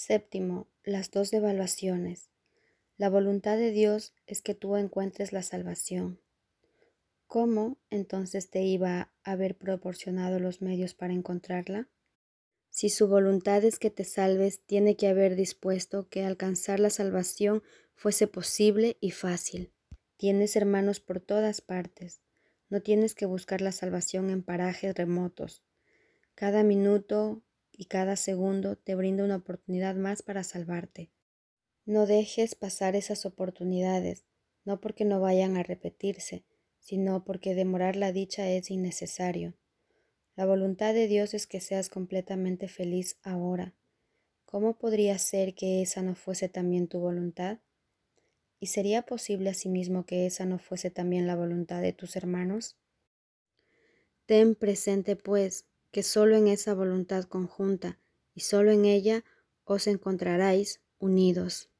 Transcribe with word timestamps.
Séptimo, 0.00 0.66
las 0.82 1.10
dos 1.10 1.30
devaluaciones. 1.30 2.30
La 2.96 3.10
voluntad 3.10 3.58
de 3.58 3.70
Dios 3.70 4.14
es 4.26 4.40
que 4.40 4.54
tú 4.54 4.76
encuentres 4.76 5.30
la 5.34 5.42
salvación. 5.42 6.22
¿Cómo 7.26 7.76
entonces 7.90 8.48
te 8.48 8.62
iba 8.62 9.12
a 9.24 9.30
haber 9.30 9.58
proporcionado 9.58 10.40
los 10.40 10.62
medios 10.62 10.94
para 10.94 11.12
encontrarla? 11.12 11.90
Si 12.70 12.88
su 12.88 13.08
voluntad 13.08 13.62
es 13.62 13.78
que 13.78 13.90
te 13.90 14.04
salves, 14.04 14.60
tiene 14.64 14.96
que 14.96 15.06
haber 15.06 15.36
dispuesto 15.36 16.08
que 16.08 16.24
alcanzar 16.24 16.80
la 16.80 16.88
salvación 16.88 17.62
fuese 17.94 18.26
posible 18.26 18.96
y 19.02 19.10
fácil. 19.10 19.70
Tienes 20.16 20.56
hermanos 20.56 21.00
por 21.00 21.20
todas 21.20 21.60
partes. 21.60 22.22
No 22.70 22.80
tienes 22.80 23.14
que 23.14 23.26
buscar 23.26 23.60
la 23.60 23.72
salvación 23.72 24.30
en 24.30 24.42
parajes 24.42 24.94
remotos. 24.94 25.62
Cada 26.34 26.62
minuto 26.62 27.42
y 27.80 27.86
cada 27.86 28.16
segundo 28.16 28.76
te 28.76 28.94
brinda 28.94 29.24
una 29.24 29.36
oportunidad 29.36 29.94
más 29.94 30.20
para 30.20 30.44
salvarte. 30.44 31.10
No 31.86 32.04
dejes 32.04 32.54
pasar 32.54 32.94
esas 32.94 33.24
oportunidades, 33.24 34.26
no 34.66 34.82
porque 34.82 35.06
no 35.06 35.18
vayan 35.18 35.56
a 35.56 35.62
repetirse, 35.62 36.44
sino 36.78 37.24
porque 37.24 37.54
demorar 37.54 37.96
la 37.96 38.12
dicha 38.12 38.50
es 38.50 38.70
innecesario. 38.70 39.54
La 40.36 40.44
voluntad 40.44 40.92
de 40.92 41.08
Dios 41.08 41.32
es 41.32 41.46
que 41.46 41.58
seas 41.62 41.88
completamente 41.88 42.68
feliz 42.68 43.18
ahora. 43.22 43.74
¿Cómo 44.44 44.76
podría 44.76 45.16
ser 45.16 45.54
que 45.54 45.80
esa 45.80 46.02
no 46.02 46.14
fuese 46.14 46.50
también 46.50 46.86
tu 46.86 47.00
voluntad? 47.00 47.60
¿Y 48.58 48.66
sería 48.66 49.06
posible 49.06 49.48
asimismo 49.48 50.04
que 50.04 50.26
esa 50.26 50.44
no 50.44 50.58
fuese 50.58 50.90
también 50.90 51.26
la 51.26 51.34
voluntad 51.34 51.80
de 51.80 51.94
tus 51.94 52.14
hermanos? 52.14 52.76
Ten 54.26 54.54
presente, 54.54 55.16
pues, 55.16 55.64
que 55.90 56.02
solo 56.02 56.36
en 56.36 56.48
esa 56.48 56.74
voluntad 56.74 57.24
conjunta 57.24 57.98
y 58.34 58.40
solo 58.40 58.70
en 58.70 58.84
ella 58.84 59.24
os 59.64 59.86
encontraréis 59.86 60.80
unidos. 60.98 61.70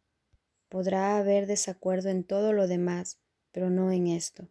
Podrá 0.68 1.16
haber 1.16 1.46
desacuerdo 1.46 2.08
en 2.08 2.24
todo 2.24 2.52
lo 2.52 2.66
demás, 2.68 3.18
pero 3.52 3.70
no 3.70 3.90
en 3.92 4.06
esto. 4.06 4.48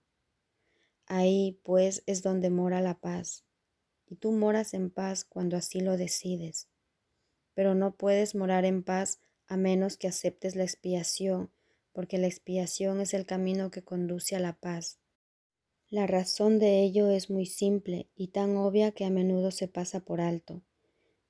Ahí, 1.05 1.59
pues, 1.63 2.03
es 2.05 2.21
donde 2.21 2.49
mora 2.49 2.81
la 2.81 2.99
paz 2.99 3.45
y 4.09 4.15
tú 4.15 4.31
moras 4.31 4.73
en 4.73 4.89
paz 4.89 5.23
cuando 5.23 5.55
así 5.55 5.79
lo 5.79 5.95
decides. 5.95 6.67
Pero 7.53 7.75
no 7.75 7.95
puedes 7.95 8.35
morar 8.35 8.65
en 8.65 8.83
paz 8.83 9.19
a 9.47 9.55
menos 9.55 9.97
que 9.97 10.07
aceptes 10.07 10.55
la 10.55 10.63
expiación, 10.63 11.51
porque 11.93 12.17
la 12.17 12.27
expiación 12.27 13.01
es 13.01 13.13
el 13.13 13.25
camino 13.25 13.71
que 13.71 13.83
conduce 13.83 14.35
a 14.35 14.39
la 14.39 14.53
paz. 14.53 14.99
La 15.91 16.05
razón 16.05 16.59
de 16.59 16.83
ello 16.83 17.09
es 17.09 17.31
muy 17.31 17.47
simple 17.47 18.09
y 18.15 18.27
tan 18.27 18.55
obvia 18.57 18.91
que 18.91 19.05
a 19.05 19.09
menudo 19.09 19.49
se 19.49 19.67
pasa 19.67 20.01
por 20.01 20.21
alto. 20.21 20.61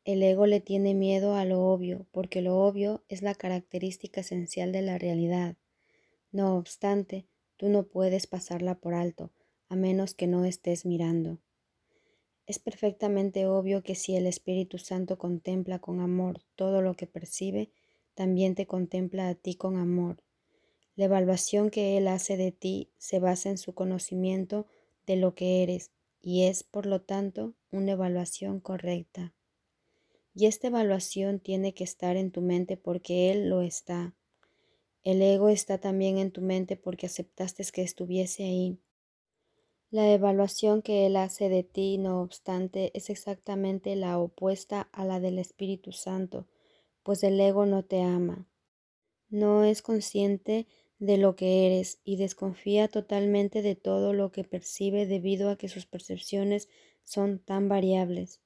El 0.04 0.22
ego 0.22 0.48
le 0.48 0.60
tiene 0.60 0.94
miedo 0.94 1.36
a 1.36 1.46
lo 1.46 1.62
obvio, 1.62 2.08
porque 2.12 2.42
lo 2.42 2.58
obvio 2.58 3.02
es 3.08 3.22
la 3.22 3.36
característica 3.36 4.20
esencial 4.20 4.74
de 4.74 4.82
la 4.82 4.98
realidad. 4.98 5.56
No 6.34 6.58
obstante, 6.58 7.26
tú 7.56 7.70
no 7.70 7.84
puedes 7.84 8.28
pasarla 8.28 8.76
por 8.76 8.96
alto, 8.96 9.32
a 9.70 9.78
menos 9.78 10.14
que 10.14 10.28
no 10.28 10.44
estés 10.44 10.86
mirando. 10.86 11.40
Es 12.46 12.60
perfectamente 12.60 13.46
obvio 13.48 13.82
que 13.82 13.96
si 13.96 14.18
el 14.18 14.28
Espíritu 14.28 14.78
Santo 14.78 15.18
contempla 15.18 15.80
con 15.80 16.02
amor 16.02 16.42
todo 16.56 16.82
lo 16.82 16.96
que 16.96 17.08
percibe, 17.08 17.72
también 18.14 18.56
te 18.56 18.68
contempla 18.68 19.30
a 19.30 19.36
ti 19.36 19.56
con 19.56 19.78
amor. 19.78 20.22
La 21.00 21.06
evaluación 21.06 21.70
que 21.70 21.96
Él 21.96 22.10
hace 22.10 22.36
de 22.36 22.52
ti 22.52 22.92
se 22.98 23.20
basa 23.20 23.50
en 23.50 23.58
su 23.58 23.74
conocimiento 23.74 24.66
de 25.08 25.16
lo 25.16 25.34
que 25.34 25.64
eres 25.64 25.92
y 26.20 26.44
es, 26.44 26.64
por 26.64 26.86
lo 26.86 27.00
tanto, 27.00 27.54
una 27.72 27.94
evaluación 27.94 28.60
correcta. 28.60 29.34
Y 30.36 30.48
esta 30.48 30.68
evaluación 30.68 31.40
tiene 31.40 31.74
que 31.74 31.86
estar 31.86 32.18
en 32.18 32.32
tu 32.32 32.42
mente 32.42 32.76
porque 32.76 33.32
Él 33.32 33.48
lo 33.48 33.62
está. 33.62 34.14
El 35.02 35.22
ego 35.22 35.48
está 35.48 35.78
también 35.78 36.18
en 36.18 36.32
tu 36.32 36.42
mente 36.42 36.76
porque 36.76 37.06
aceptaste 37.06 37.64
que 37.72 37.82
estuviese 37.82 38.44
ahí. 38.44 38.78
La 39.92 40.12
evaluación 40.12 40.82
que 40.82 41.06
Él 41.06 41.16
hace 41.16 41.48
de 41.48 41.64
ti, 41.64 41.98
no 41.98 42.22
obstante, 42.22 42.92
es 42.94 43.10
exactamente 43.10 43.96
la 43.96 44.20
opuesta 44.20 44.82
a 44.92 45.06
la 45.06 45.22
del 45.22 45.40
Espíritu 45.40 45.94
Santo, 45.94 46.46
pues 47.04 47.24
el 47.24 47.40
ego 47.40 47.66
no 47.66 47.86
te 47.86 48.02
ama. 48.02 48.50
No 49.30 49.64
es 49.64 49.82
consciente 49.82 50.68
de 51.00 51.18
lo 51.18 51.36
que 51.36 51.66
eres 51.68 52.00
y 52.04 52.18
desconfía 52.18 52.88
totalmente 52.88 53.62
de 53.62 53.76
todo 53.76 54.14
lo 54.14 54.32
que 54.32 54.44
percibe 54.44 55.06
debido 55.08 55.50
a 55.50 55.58
que 55.58 55.70
sus 55.70 55.86
percepciones 55.88 56.70
son 57.04 57.40
tan 57.40 57.70
variables. 57.70 58.42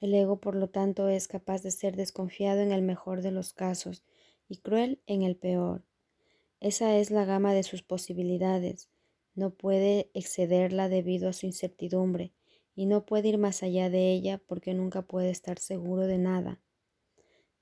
El 0.00 0.14
ego, 0.14 0.40
por 0.40 0.54
lo 0.56 0.70
tanto, 0.70 1.08
es 1.10 1.28
capaz 1.28 1.62
de 1.62 1.70
ser 1.70 1.96
desconfiado 1.96 2.60
en 2.62 2.72
el 2.72 2.80
mejor 2.80 3.20
de 3.20 3.30
los 3.30 3.52
casos 3.52 4.04
y 4.48 4.56
cruel 4.58 5.02
en 5.06 5.22
el 5.22 5.36
peor. 5.36 5.84
Esa 6.60 6.98
es 6.98 7.10
la 7.10 7.24
gama 7.24 7.54
de 7.54 7.62
sus 7.62 7.82
posibilidades 7.82 8.90
no 9.34 9.54
puede 9.54 10.10
excederla 10.14 10.88
debido 10.90 11.28
a 11.30 11.32
su 11.34 11.46
incertidumbre 11.46 12.32
y 12.74 12.86
no 12.86 13.06
puede 13.06 13.28
ir 13.30 13.38
más 13.38 13.62
allá 13.62 13.90
de 13.90 14.12
ella 14.12 14.38
porque 14.38 14.74
nunca 14.74 15.02
puede 15.02 15.30
estar 15.30 15.58
seguro 15.58 16.06
de 16.06 16.18
nada. 16.18 16.62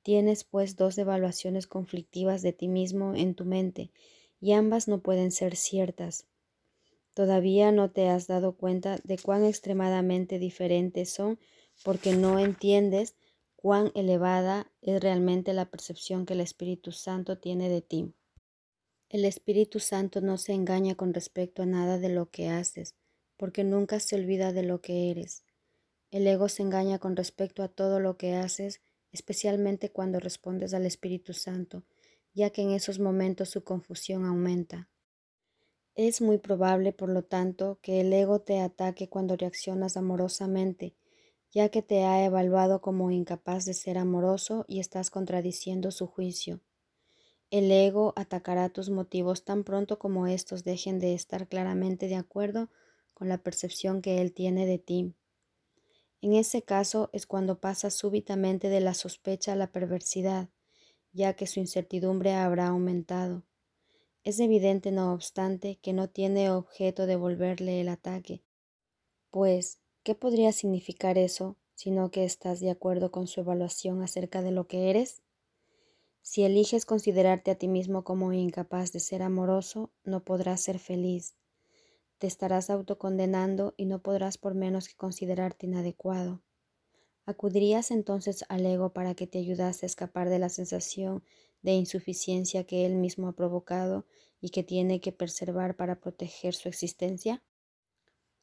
Tienes 0.05 0.45
pues 0.45 0.77
dos 0.77 0.99
evaluaciones 0.99 1.67
conflictivas 1.67 2.43
de 2.43 2.53
ti 2.53 2.69
mismo 2.69 3.15
en 3.15 3.35
tu 3.35 3.47
mente 3.47 3.91
y 4.39 4.53
ambas 4.53 4.87
no 4.87 5.01
pueden 5.01 5.31
ser 5.31 5.57
ciertas. 5.57 6.27
Todavía 7.15 7.73
no 7.73 7.91
te 7.91 8.11
has 8.11 8.27
dado 8.27 8.53
cuenta 8.53 8.99
de 9.03 9.17
cuán 9.17 9.47
extremadamente 9.47 10.39
diferentes 10.39 11.09
son 11.09 11.39
porque 11.83 12.15
no 12.15 12.39
entiendes 12.39 13.17
cuán 13.57 13.93
elevada 13.95 14.71
es 14.83 15.01
realmente 15.01 15.55
la 15.55 15.71
percepción 15.71 16.27
que 16.27 16.35
el 16.35 16.43
Espíritu 16.43 16.93
Santo 16.93 17.39
tiene 17.39 17.71
de 17.71 17.81
ti. 17.81 18.13
El 19.09 19.25
Espíritu 19.25 19.81
Santo 19.81 20.21
no 20.21 20.37
se 20.37 20.53
engaña 20.53 20.97
con 20.97 21.15
respecto 21.15 21.63
a 21.63 21.67
nada 21.67 21.99
de 21.99 22.11
lo 22.11 22.29
que 22.29 22.51
haces, 22.51 22.95
porque 23.39 23.65
nunca 23.65 24.01
se 24.01 24.17
olvida 24.17 24.53
de 24.53 24.65
lo 24.65 24.83
que 24.83 25.11
eres. 25.11 25.45
El 26.11 26.27
ego 26.27 26.51
se 26.51 26.63
engaña 26.63 26.99
con 26.99 27.17
respecto 27.17 27.63
a 27.63 27.69
todo 27.69 28.01
lo 28.01 28.19
que 28.19 28.35
haces, 28.35 28.83
especialmente 29.15 29.91
cuando 29.91 30.19
respondes 30.19 30.75
al 30.75 30.85
Espíritu 30.87 31.33
Santo, 31.33 31.85
ya 32.35 32.51
que 32.51 32.63
en 32.63 32.73
esos 32.73 32.99
momentos 32.99 33.49
su 33.49 33.63
confusión 33.63 34.27
aumenta. 34.27 34.91
Es 35.95 36.21
muy 36.21 36.39
probable, 36.39 36.93
por 36.93 37.09
lo 37.09 37.23
tanto, 37.23 37.79
que 37.81 38.01
el 38.01 38.13
ego 38.13 38.41
te 38.41 38.59
ataque 38.59 39.09
cuando 39.09 39.37
reaccionas 39.37 39.97
amorosamente, 39.97 40.97
ya 41.53 41.69
que 41.69 41.81
te 41.81 42.03
ha 42.03 42.25
evaluado 42.25 42.81
como 42.81 43.13
incapaz 43.13 43.65
de 43.65 43.75
ser 43.75 43.99
amoroso 43.99 44.65
y 44.67 44.81
estás 44.81 45.11
contradiciendo 45.11 45.93
su 45.93 46.09
juicio. 46.09 46.61
El 47.51 47.71
ego 47.71 48.15
atacará 48.17 48.69
tus 48.71 48.91
motivos 48.91 49.45
tan 49.45 49.63
pronto 49.63 50.01
como 50.01 50.27
estos 50.27 50.65
dejen 50.65 50.99
de 50.99 51.15
estar 51.15 51.47
claramente 51.47 52.09
de 52.09 52.17
acuerdo 52.17 52.69
con 53.13 53.29
la 53.29 53.39
percepción 53.39 54.03
que 54.03 54.21
él 54.21 54.33
tiene 54.35 54.67
de 54.67 54.79
ti. 54.79 55.15
En 56.25 56.33
ese 56.33 56.63
caso 56.63 57.11
es 57.13 57.27
cuando 57.27 57.61
pasa 57.61 57.91
súbitamente 57.91 58.71
de 58.71 58.81
la 58.81 58.95
sospecha 58.95 59.53
a 59.53 59.57
la 59.57 59.71
perversidad, 59.71 60.49
ya 61.13 61.35
que 61.35 61.47
su 61.47 61.61
incertidumbre 61.61 62.33
habrá 62.33 62.69
aumentado. 62.69 63.45
Es 64.23 64.41
evidente, 64.41 64.91
no 64.91 65.13
obstante, 65.13 65.79
que 65.83 65.93
no 65.93 66.09
tiene 66.09 66.51
objeto 66.51 67.05
devolverle 67.05 67.83
el 67.83 67.91
ataque, 67.91 68.43
pues, 69.31 69.83
¿qué 70.03 70.15
podría 70.15 70.53
significar 70.53 71.19
eso, 71.19 71.59
sino 71.75 72.11
que 72.11 72.25
estás 72.25 72.59
de 72.59 72.71
acuerdo 72.71 73.11
con 73.11 73.27
su 73.27 73.41
evaluación 73.41 74.01
acerca 74.01 74.41
de 74.41 74.51
lo 74.51 74.67
que 74.67 74.89
eres? 74.89 75.23
Si 76.23 76.43
eliges 76.43 76.87
considerarte 76.87 77.51
a 77.51 77.57
ti 77.57 77.69
mismo 77.69 78.03
como 78.03 78.33
incapaz 78.33 78.93
de 78.93 79.01
ser 79.01 79.21
amoroso, 79.21 79.93
no 80.05 80.25
podrás 80.25 80.63
ser 80.63 80.79
feliz. 80.79 81.37
Te 82.19 82.27
estarás 82.27 82.71
autocondenando 82.71 83.75
y 83.77 83.87
no 83.87 84.03
podrás 84.03 84.39
por 84.39 84.55
menos 84.55 84.89
que 84.89 84.97
considerarte 84.97 85.67
inadecuado. 85.67 86.43
¿Acudirías 87.27 87.91
entonces 87.91 88.45
al 88.49 88.67
ego 88.67 88.93
para 88.93 89.15
que 89.15 89.27
te 89.27 89.39
ayudase 89.39 89.87
a 89.87 89.89
escapar 89.89 90.29
de 90.29 90.39
la 90.39 90.49
sensación 90.49 91.25
de 91.63 91.73
insuficiencia 91.73 92.65
que 92.65 92.85
él 92.85 92.97
mismo 92.97 93.29
ha 93.29 93.33
provocado 93.33 94.07
y 94.41 94.51
que 94.51 94.63
tiene 94.63 95.01
que 95.01 95.13
preservar 95.13 95.77
para 95.77 96.01
proteger 96.01 96.55
su 96.55 96.69
existencia? 96.69 97.43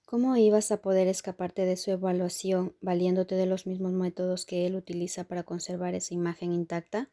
¿Cómo 0.05 0.35
ibas 0.35 0.71
a 0.71 0.81
poder 0.81 1.07
escaparte 1.07 1.65
de 1.65 1.77
su 1.77 1.91
evaluación 1.91 2.75
valiéndote 2.81 3.35
de 3.35 3.45
los 3.45 3.65
mismos 3.65 3.93
métodos 3.93 4.45
que 4.45 4.65
él 4.65 4.75
utiliza 4.75 5.23
para 5.23 5.43
conservar 5.43 5.95
esa 5.95 6.13
imagen 6.13 6.51
intacta? 6.51 7.11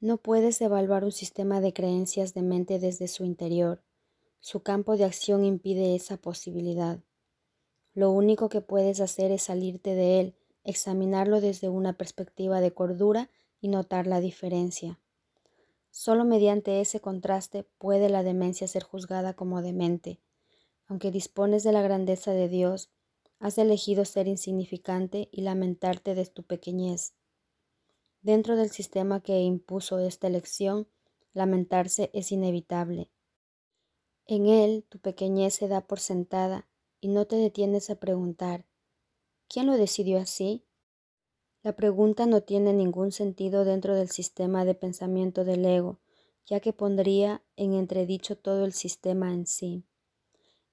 No 0.00 0.16
puedes 0.16 0.60
evaluar 0.62 1.04
un 1.04 1.12
sistema 1.12 1.60
de 1.60 1.72
creencias 1.72 2.34
de 2.34 2.42
mente 2.42 2.78
desde 2.78 3.08
su 3.08 3.24
interior. 3.24 3.82
Su 4.48 4.60
campo 4.60 4.96
de 4.96 5.02
acción 5.02 5.44
impide 5.44 5.96
esa 5.96 6.18
posibilidad. 6.18 7.00
Lo 7.94 8.12
único 8.12 8.48
que 8.48 8.60
puedes 8.60 9.00
hacer 9.00 9.32
es 9.32 9.42
salirte 9.42 9.96
de 9.96 10.20
él, 10.20 10.36
examinarlo 10.62 11.40
desde 11.40 11.68
una 11.68 11.94
perspectiva 11.94 12.60
de 12.60 12.72
cordura 12.72 13.28
y 13.60 13.66
notar 13.66 14.06
la 14.06 14.20
diferencia. 14.20 15.00
Solo 15.90 16.24
mediante 16.24 16.80
ese 16.80 17.00
contraste 17.00 17.64
puede 17.78 18.08
la 18.08 18.22
demencia 18.22 18.68
ser 18.68 18.84
juzgada 18.84 19.34
como 19.34 19.62
demente. 19.62 20.20
Aunque 20.86 21.10
dispones 21.10 21.64
de 21.64 21.72
la 21.72 21.82
grandeza 21.82 22.30
de 22.30 22.48
Dios, 22.48 22.92
has 23.40 23.58
elegido 23.58 24.04
ser 24.04 24.28
insignificante 24.28 25.28
y 25.32 25.40
lamentarte 25.40 26.14
de 26.14 26.24
tu 26.24 26.44
pequeñez. 26.44 27.14
Dentro 28.22 28.54
del 28.54 28.70
sistema 28.70 29.20
que 29.20 29.40
impuso 29.40 29.98
esta 29.98 30.28
elección, 30.28 30.86
lamentarse 31.32 32.10
es 32.12 32.30
inevitable. 32.30 33.10
En 34.28 34.46
él 34.46 34.84
tu 34.88 34.98
pequeñez 34.98 35.54
se 35.54 35.68
da 35.68 35.86
por 35.86 36.00
sentada 36.00 36.68
y 37.00 37.08
no 37.08 37.26
te 37.26 37.36
detienes 37.36 37.90
a 37.90 37.96
preguntar, 37.96 38.66
¿quién 39.48 39.66
lo 39.66 39.76
decidió 39.76 40.18
así? 40.18 40.64
La 41.62 41.74
pregunta 41.74 42.26
no 42.26 42.42
tiene 42.42 42.72
ningún 42.72 43.12
sentido 43.12 43.64
dentro 43.64 43.94
del 43.94 44.08
sistema 44.08 44.64
de 44.64 44.74
pensamiento 44.74 45.44
del 45.44 45.64
ego, 45.64 46.00
ya 46.44 46.60
que 46.60 46.72
pondría 46.72 47.42
en 47.56 47.72
entredicho 47.74 48.36
todo 48.36 48.64
el 48.64 48.72
sistema 48.72 49.32
en 49.32 49.46
sí. 49.46 49.84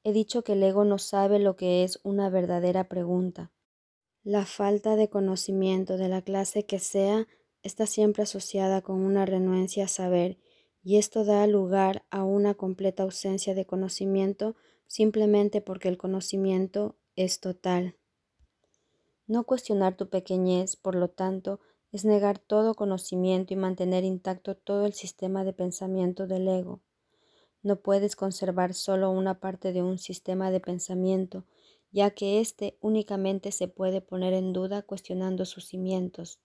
He 0.03 0.13
dicho 0.13 0.43
que 0.43 0.53
el 0.53 0.63
ego 0.63 0.83
no 0.83 0.97
sabe 0.97 1.39
lo 1.39 1.55
que 1.55 1.83
es 1.83 1.99
una 2.03 2.29
verdadera 2.29 2.89
pregunta. 2.89 3.51
La 4.23 4.45
falta 4.45 4.95
de 4.95 5.09
conocimiento 5.09 5.97
de 5.97 6.09
la 6.09 6.21
clase 6.21 6.65
que 6.65 6.79
sea 6.79 7.27
está 7.61 7.85
siempre 7.85 8.23
asociada 8.23 8.81
con 8.81 9.01
una 9.01 9.25
renuencia 9.25 9.85
a 9.85 9.87
saber 9.87 10.37
y 10.83 10.97
esto 10.97 11.23
da 11.23 11.47
lugar 11.47 12.05
a 12.09 12.23
una 12.23 12.55
completa 12.55 13.03
ausencia 13.03 13.55
de 13.55 13.65
conocimiento 13.65 14.55
simplemente 14.85 15.61
porque 15.61 15.87
el 15.87 15.97
conocimiento 15.97 16.97
es 17.15 17.39
total. 17.39 17.95
No 19.25 19.45
cuestionar 19.45 19.95
tu 19.95 20.09
pequeñez, 20.09 20.75
por 20.75 20.95
lo 20.95 21.09
tanto, 21.09 21.61
es 21.91 22.03
negar 22.03 22.39
todo 22.39 22.75
conocimiento 22.75 23.53
y 23.53 23.57
mantener 23.57 24.03
intacto 24.03 24.55
todo 24.55 24.85
el 24.85 24.93
sistema 24.93 25.43
de 25.45 25.53
pensamiento 25.53 26.27
del 26.27 26.47
ego. 26.47 26.81
No 27.61 27.79
puedes 27.79 28.15
conservar 28.17 28.73
solo 28.73 29.09
una 29.11 29.39
parte 29.39 29.71
de 29.71 29.81
un 29.81 29.97
sistema 29.97 30.51
de 30.51 30.59
pensamiento, 30.59 31.45
ya 31.91 32.11
que 32.11 32.41
éste 32.41 32.77
únicamente 32.81 33.51
se 33.51 33.67
puede 33.69 34.01
poner 34.01 34.33
en 34.33 34.51
duda 34.51 34.81
cuestionando 34.81 35.45
sus 35.45 35.67
cimientos. 35.67 36.39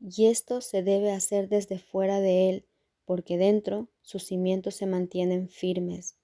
Y 0.00 0.26
esto 0.26 0.60
se 0.60 0.82
debe 0.82 1.10
hacer 1.10 1.48
desde 1.48 1.78
fuera 1.78 2.20
de 2.20 2.48
él, 2.48 2.67
porque 3.08 3.38
dentro 3.38 3.88
sus 4.02 4.24
cimientos 4.24 4.74
se 4.74 4.84
mantienen 4.84 5.48
firmes. 5.48 6.18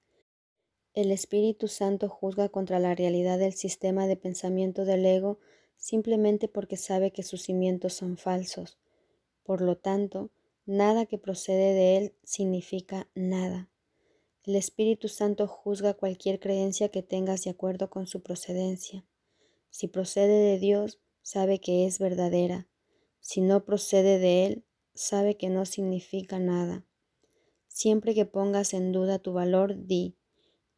El 0.93 1.13
Espíritu 1.13 1.67
Santo 1.67 2.11
juzga 2.11 2.51
contra 2.51 2.79
la 2.79 2.95
realidad 2.95 3.39
del 3.39 3.55
sistema 3.55 4.07
de 4.07 4.19
pensamiento 4.19 4.85
del 4.85 5.07
ego 5.07 5.39
simplemente 5.79 6.47
porque 6.47 6.77
sabe 6.77 7.11
que 7.11 7.23
sus 7.23 7.41
cimientos 7.41 7.95
son 7.95 8.19
falsos. 8.19 8.77
Por 9.45 9.63
lo 9.63 9.79
tanto, 9.79 10.31
nada 10.67 11.07
que 11.07 11.17
procede 11.17 11.73
de 11.73 11.97
él 11.97 12.15
significa 12.23 13.09
nada. 13.15 13.71
El 14.43 14.55
Espíritu 14.55 15.09
Santo 15.09 15.47
juzga 15.47 15.95
cualquier 15.95 16.39
creencia 16.39 16.91
que 16.91 17.03
tengas 17.03 17.45
de 17.45 17.51
acuerdo 17.51 17.89
con 17.89 18.07
su 18.07 18.21
procedencia. 18.21 19.07
Si 19.71 19.89
procede 19.89 20.51
de 20.53 20.59
Dios, 20.59 21.01
sabe 21.23 21.61
que 21.61 21.87
es 21.87 21.99
verdadera. 21.99 22.69
Si 23.21 23.41
no 23.41 23.65
procede 23.65 24.19
de 24.19 24.45
Él, 24.45 24.65
sabe 24.95 25.37
que 25.37 25.49
no 25.49 25.67
significa 25.67 26.39
nada. 26.39 26.85
Siempre 27.69 28.15
que 28.15 28.25
pongas 28.25 28.75
en 28.75 28.93
duda 28.93 29.19
tu 29.19 29.33
valor, 29.33 29.87
di, 29.87 30.17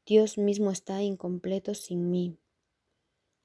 Dios 0.07 0.39
mismo 0.39 0.71
está 0.71 1.03
incompleto 1.03 1.75
sin 1.75 2.11
mí. 2.11 2.39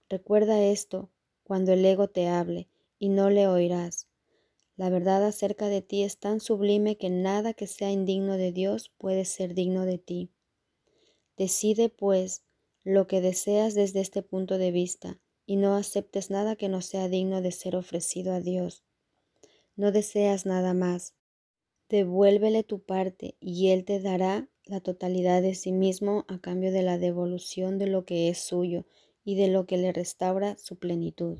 Recuerda 0.09 0.63
esto 0.63 1.09
cuando 1.43 1.73
el 1.73 1.85
ego 1.85 2.07
te 2.07 2.27
hable, 2.27 2.69
y 2.99 3.09
no 3.09 3.29
le 3.29 3.47
oirás. 3.47 4.07
La 4.77 4.89
verdad 4.89 5.25
acerca 5.25 5.67
de 5.67 5.81
ti 5.81 6.03
es 6.03 6.17
tan 6.17 6.39
sublime 6.39 6.97
que 6.97 7.09
nada 7.09 7.53
que 7.53 7.67
sea 7.67 7.91
indigno 7.91 8.37
de 8.37 8.51
Dios 8.51 8.91
puede 8.97 9.25
ser 9.25 9.53
digno 9.53 9.85
de 9.85 9.97
ti. 9.97 10.31
Decide, 11.35 11.89
pues, 11.89 12.43
lo 12.83 13.07
que 13.07 13.21
deseas 13.21 13.73
desde 13.73 13.99
este 13.99 14.21
punto 14.21 14.57
de 14.57 14.71
vista, 14.71 15.19
y 15.45 15.55
no 15.57 15.75
aceptes 15.75 16.29
nada 16.29 16.55
que 16.55 16.69
no 16.69 16.81
sea 16.81 17.09
digno 17.09 17.41
de 17.41 17.51
ser 17.51 17.75
ofrecido 17.75 18.33
a 18.33 18.39
Dios. 18.39 18.83
No 19.77 19.91
deseas 19.93 20.45
nada 20.45 20.73
más. 20.73 21.15
Devuélvele 21.89 22.63
tu 22.63 22.81
parte, 22.83 23.37
y 23.39 23.69
Él 23.69 23.85
te 23.85 23.99
dará 24.01 24.49
la 24.65 24.81
totalidad 24.81 25.41
de 25.41 25.55
sí 25.55 25.71
mismo 25.71 26.25
a 26.27 26.39
cambio 26.39 26.71
de 26.71 26.83
la 26.83 26.97
devolución 26.97 27.77
de 27.77 27.87
lo 27.87 28.05
que 28.05 28.29
es 28.29 28.39
suyo, 28.39 28.85
y 29.23 29.35
de 29.35 29.49
lo 29.49 29.65
que 29.67 29.77
le 29.77 29.93
restaura 29.93 30.57
su 30.57 30.77
plenitud. 30.79 31.39